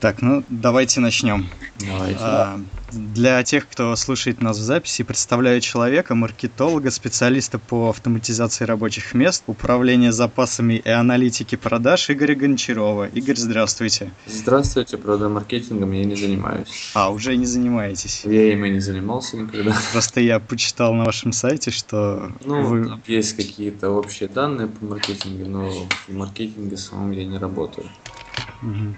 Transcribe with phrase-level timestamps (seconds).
[0.00, 1.48] Так, ну давайте начнем.
[1.80, 2.18] Давайте.
[2.20, 2.60] А,
[2.92, 9.42] для тех, кто слушает нас в записи, представляю человека, маркетолога, специалиста по автоматизации рабочих мест,
[9.48, 13.08] управления запасами и аналитики продаж Игоря Гончарова.
[13.08, 14.12] Игорь, здравствуйте.
[14.26, 16.92] Здравствуйте, правда, маркетингом я не занимаюсь.
[16.94, 18.22] А, уже не занимаетесь.
[18.24, 19.76] Я им и не занимался никогда.
[19.92, 23.00] Просто я почитал на вашем сайте, что Ну, вы...
[23.06, 25.70] есть какие-то общие данные по маркетингу, но
[26.06, 27.88] в маркетинге самом я не работаю.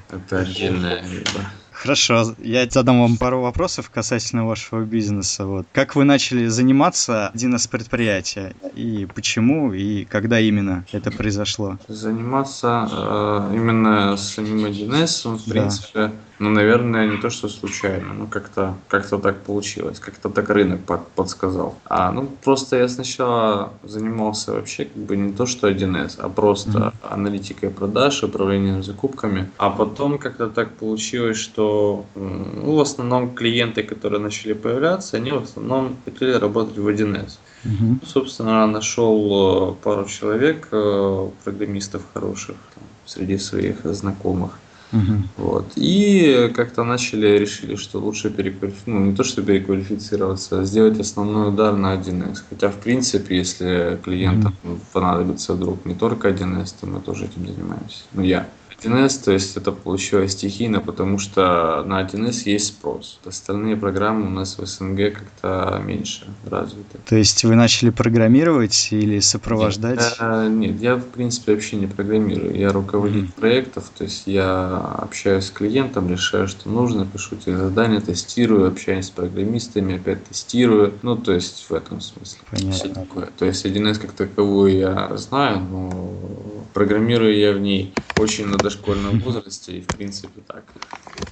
[0.08, 1.44] Это отдельная либо.
[1.70, 5.46] Хорошо, я задам вам пару вопросов касательно вашего бизнеса.
[5.46, 5.66] Вот.
[5.72, 8.54] Как вы начали заниматься один из предприятия?
[8.74, 11.78] И почему, и когда именно это произошло?
[11.88, 15.52] Заниматься э, именно самим 1С, в Да.
[15.54, 20.80] принципе, ну, наверное, не то, что случайно, но как-то как так получилось, как-то так рынок
[20.80, 21.74] под- подсказал.
[21.84, 26.78] А, ну, просто я сначала занимался вообще как бы не то, что 1С, а просто
[26.78, 26.92] Мгм.
[27.10, 29.50] аналитикой продаж, управлением закупками.
[29.58, 35.42] А потом как-то так получилось, что ну, в основном клиенты, которые начали появляться, они в
[35.42, 37.38] основном хотели работать в 1С.
[37.64, 37.98] Мгм.
[38.02, 44.50] Ну, Собственно, нашел э, пару человек, э, программистов хороших там, среди своих знакомых.
[44.92, 45.28] Мгм.
[45.36, 45.72] Вот.
[45.76, 51.48] И как-то начали, решили, что лучше переквалифицироваться, ну не то, что переквалифицироваться, а сделать основной
[51.48, 52.42] удар на 1С.
[52.48, 54.54] Хотя, в принципе, если клиентам
[54.92, 58.04] понадобится вдруг не только 1С, то мы тоже этим занимаемся.
[58.12, 58.48] Ну, я.
[58.82, 63.18] 1С, то есть это получилось стихийно, потому что на 1С есть спрос.
[63.24, 66.98] Остальные программы у нас в СНГ как-то меньше развиты.
[67.06, 69.98] То есть вы начали программировать или сопровождать?
[70.00, 72.56] Нет, я- нет, я в принципе вообще не программирую.
[72.56, 73.32] Я руководитель Мгм.
[73.32, 79.06] проектов, то есть я общаюсь с клиентом, решаю, что нужно, пишу те задания, тестирую, общаюсь
[79.06, 80.94] с программистами, опять тестирую.
[81.02, 82.40] Ну, то есть в этом смысле.
[82.50, 82.72] Понятно.
[82.72, 83.28] Всё такое.
[83.38, 89.18] То есть 1С как таковую я знаю, но программирую я в ней очень на дошкольном
[89.20, 90.64] возрасте и в принципе так.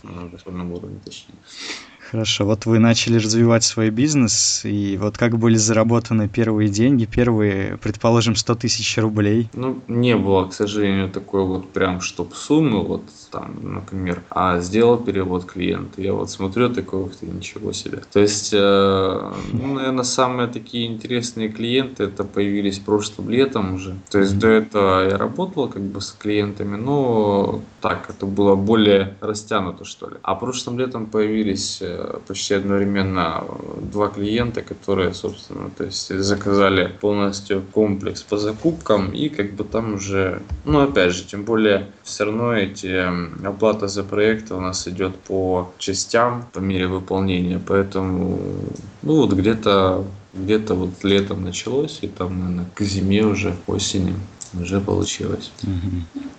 [0.03, 1.39] На дошкольном уровне точнее.
[2.11, 7.77] Хорошо, вот вы начали развивать свой бизнес, и вот как были заработаны первые деньги, первые,
[7.79, 9.51] предположим, 100 тысяч рублей?
[9.53, 14.99] Ну, не было, к сожалению, такой вот прям чтоб суммы, вот там, например, а сделал
[14.99, 16.01] перевод клиента.
[16.01, 18.01] Я вот смотрю, такой, ух ты, ничего себе.
[18.13, 23.97] То есть, э, ну, наверное, самые такие интересные клиенты это появились прошлым летом уже.
[24.11, 29.17] То есть, до этого я работал как бы с клиентами, но так, это было более
[29.21, 30.17] растянуто, что ли.
[30.23, 36.93] А прошлым летом появились э, почти одновременно э, два клиента, которые, собственно, то есть заказали
[37.01, 42.25] полностью комплекс по закупкам и как бы там уже, ну опять же, тем более все
[42.25, 42.87] равно эти
[43.45, 48.39] оплата за проекты у нас идет по частям по мере выполнения, поэтому
[49.03, 54.15] ну вот где-то где-то вот летом началось и там, наверное, к зиме уже, осени
[54.55, 55.51] уже получилось.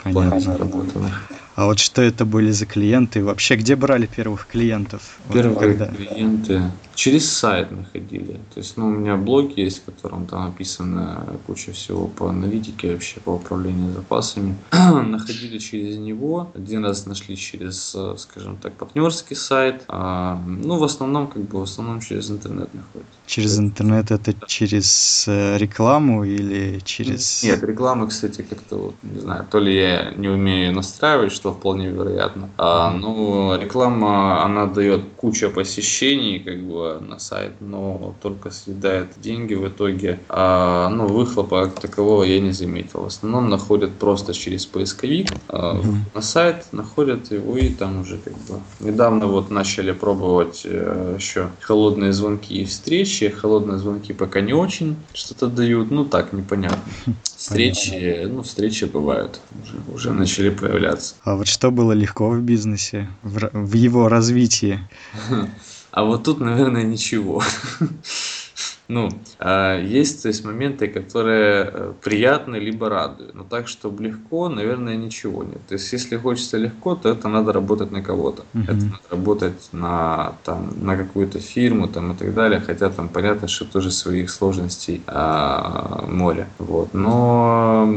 [0.04, 1.12] Плане Понятно.
[1.56, 3.24] А вот что это были за клиенты?
[3.24, 5.20] Вообще, где брали первых клиентов?
[5.28, 5.88] Вот Первые когда?
[5.88, 6.62] клиенты
[7.00, 8.34] через сайт находили.
[8.54, 12.92] То есть, ну, у меня блог есть, в котором там написано куча всего по аналитике,
[12.92, 14.58] вообще по управлению запасами.
[15.08, 16.52] находили через него.
[16.54, 19.84] Один раз нашли через, э, скажем так, партнерский сайт.
[19.88, 23.08] А, ну, в основном, как бы, в основном через интернет находят.
[23.26, 27.44] Через интернет это через э, рекламу или через...
[27.44, 31.92] Нет, рекламы, кстати, как-то, вот, не знаю, то ли я не умею настраивать, что вполне
[31.92, 32.50] вероятно.
[32.58, 39.54] А, ну, реклама, она дает куча посещений, как бы, на сайт, но только съедает деньги
[39.54, 40.20] в итоге.
[40.30, 43.02] А, ну, выхлопа как такового я не заметил.
[43.02, 46.06] В основном находят просто через поисковик а, Мгм.
[46.16, 48.60] на сайт, находят его и там уже как бы.
[48.80, 53.30] Недавно вот начали пробовать э, еще холодные звонки и встречи.
[53.30, 56.80] Холодные звонки пока не очень что-то дают, ну так, непонятно.
[57.24, 61.16] Встречи, ну, встречи бывают, уже, уже начали появляться.
[61.24, 64.80] А вот что было легко в бизнесе, в, в его развитии?
[66.00, 67.44] А вот тут, наверное, ничего.
[68.88, 73.36] Ну, а, есть, то есть, моменты, которые э, приятны либо радуют.
[73.36, 75.60] Но так, чтобы легко, наверное, ничего нет.
[75.68, 78.46] То есть, если хочется легко, то это надо работать на кого-то.
[78.54, 78.64] Мгм.
[78.64, 82.60] Это надо работать на, там, на какую-то фирму там, и так далее.
[82.66, 86.48] Хотя там понятно, что тоже своих сложностей а, море.
[86.58, 86.92] Вот.
[86.96, 87.94] Но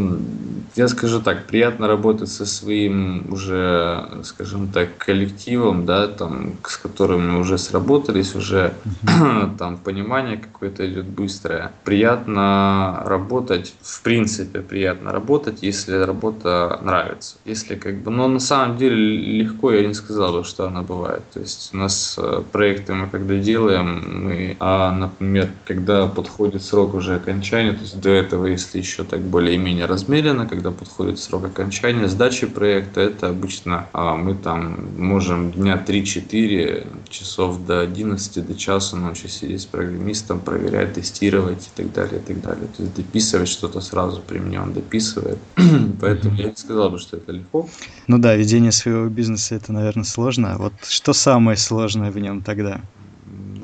[0.76, 7.38] я скажу так, приятно работать со своим уже, скажем так, коллективом, да, там, с которыми
[7.38, 8.74] уже сработались, уже
[9.58, 11.72] там понимание какое-то идет быстрое.
[11.84, 17.36] Приятно работать, в принципе, приятно работать, если работа нравится.
[17.44, 21.22] Если как бы, но на самом деле легко я не сказал бы, что она бывает.
[21.32, 26.94] То есть у нас э, проекты мы когда делаем, мы, а, например, когда подходит срок
[26.94, 31.46] уже окончания, то есть до этого, если еще так более-менее размеренно, когда когда подходит срок
[31.46, 38.54] окончания сдачи проекта, это обычно а, мы там можем дня 3-4 часов до 11 до
[38.54, 42.68] часа ночи сидеть с программистом, проверять, тестировать и так далее, и так далее.
[42.76, 45.38] То есть дописывать что-то сразу при мне он дописывает.
[46.00, 47.68] Поэтому я не сказал бы, что это легко.
[48.06, 50.54] Ну да, ведение своего бизнеса это, наверное, сложно.
[50.58, 52.82] Вот что самое сложное в нем тогда?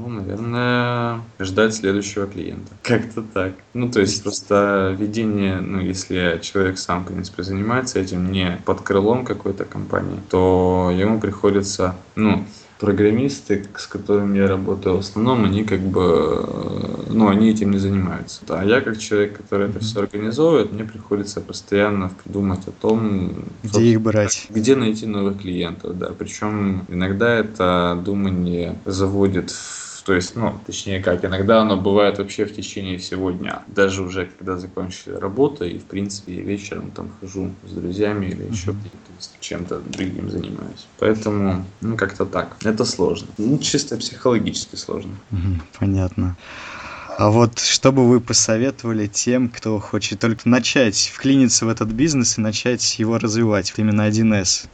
[0.08, 2.72] Ну, наверное, ждать следующего клиента.
[2.82, 3.52] Как-то так.
[3.74, 8.80] Ну, то есть просто ведение, ну, если человек сам, в принципе, занимается этим не под
[8.80, 12.46] крылом какой-то компании, то ему приходится, ну,
[12.78, 17.78] программисты, с которыми я работаю, в основном они как бы, э, ну, они этим не
[17.78, 18.40] занимаются.
[18.48, 23.82] А я как человек, который это все организовывает, мне приходится постоянно думать о том, где
[23.82, 26.12] их брать, где найти новых клиентов, да.
[26.18, 32.44] Причем иногда это думание заводит в то есть, ну, точнее как, иногда оно бывает вообще
[32.44, 33.62] в течение всего дня.
[33.66, 38.50] Даже уже когда закончили работу, и в принципе я вечером там хожу с друзьями или
[38.50, 38.74] еще
[39.40, 40.86] чем-то другим занимаюсь.
[40.98, 42.56] Поэтому, ну, как-то так.
[42.64, 43.28] Это сложно.
[43.38, 45.12] Ну, чисто психологически сложно.
[45.32, 46.36] Mm-hmm, понятно.
[47.18, 52.38] А вот что бы вы посоветовали тем, кто хочет только начать вклиниться в этот бизнес
[52.38, 54.68] и начать его развивать, именно 1С?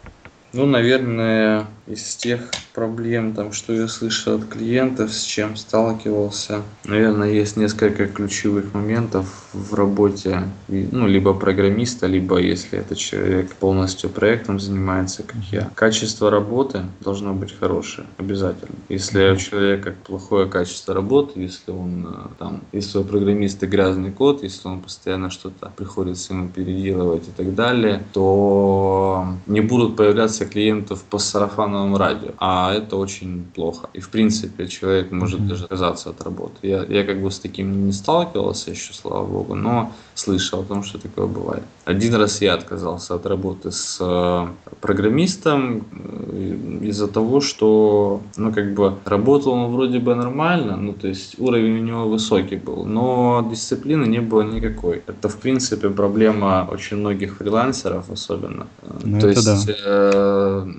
[0.54, 2.40] Ну, наверное, из тех
[2.72, 9.46] проблем, там, что я слышал от клиентов, с чем сталкивался, наверное, есть несколько ключевых моментов
[9.52, 15.70] в работе, ну, либо программиста, либо если это человек полностью проектом занимается, как я.
[15.74, 18.76] Качество работы должно быть хорошее, обязательно.
[18.88, 24.42] Если у человека плохое качество работы, если он э, там, если у программиста грязный код,
[24.42, 31.02] если он постоянно что-то приходится ему переделывать и так далее, то не будут появляться клиентов
[31.04, 33.88] по сарафану сарафановом радио, а это очень плохо.
[33.94, 35.48] И в принципе человек может mm-hmm.
[35.48, 36.54] даже отказаться от работы.
[36.62, 40.82] Я, я как бы с таким не сталкивался еще, слава богу, но слышал о том,
[40.82, 41.62] что такое бывает.
[41.84, 44.46] Один раз я отказался от работы с э,
[44.80, 51.08] программистом э, из-за того, что, ну, как бы, работал он вроде бы нормально, ну, то
[51.08, 55.02] есть уровень у него высокий был, но дисциплины не было никакой.
[55.06, 58.66] Это, в принципе, проблема очень многих фрилансеров особенно.
[59.04, 59.74] Ну, то есть, да.
[59.84, 60.33] Э,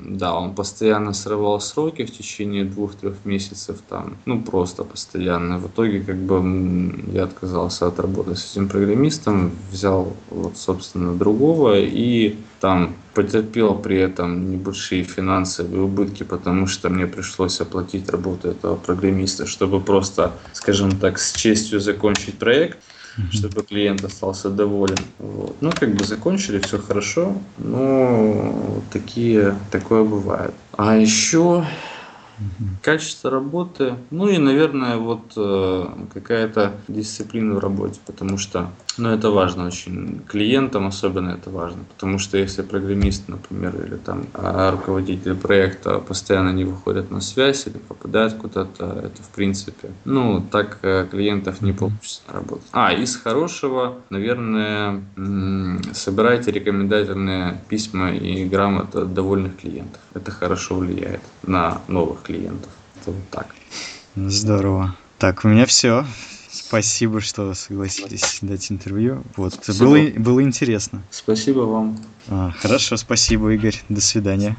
[0.06, 5.58] да, он постоянно постоянно срывал сроки в течение двух-трех месяцев, там, ну просто постоянно.
[5.58, 11.80] В итоге как бы я отказался от работы с этим программистом, взял вот собственно другого
[11.80, 18.76] и там потерпел при этом небольшие финансовые убытки, потому что мне пришлось оплатить работу этого
[18.76, 22.78] программиста, чтобы просто, скажем так, с честью закончить проект
[23.32, 25.00] чтобы клиент остался доволен.
[25.20, 25.62] Вот.
[25.62, 30.54] Ну, как бы закончили, все хорошо, но такие, такое бывает.
[30.78, 31.66] А еще
[32.82, 39.30] Качество работы, ну и, наверное, вот э, какая-то дисциплина в работе, потому что, ну, это
[39.30, 45.36] важно очень, клиентам особенно это важно, потому что если программист, например, или там а, руководитель
[45.36, 51.08] проекта постоянно не выходят на связь или попадают куда-то, это в принципе, ну, так э,
[51.10, 52.68] клиентов не получится работать.
[52.72, 55.04] А, из хорошего, наверное,
[55.94, 60.02] собирайте рекомендательные письма и грамоты от довольных клиентов.
[60.14, 62.72] Это хорошо влияет на новых клиентов.
[63.02, 63.56] Это вот так.
[64.16, 64.96] Здорово.
[65.20, 66.06] Так, у меня все.
[66.52, 69.24] Спасибо, что согласились дать интервью.
[69.36, 71.04] Вот, было, было интересно.
[71.12, 72.00] Спасибо вам.
[72.28, 73.80] А, хорошо, спасибо, Игорь.
[73.90, 74.56] До свидания.